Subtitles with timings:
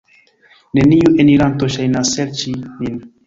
[0.77, 2.99] Neniu eniranto ŝajnas serĉi min.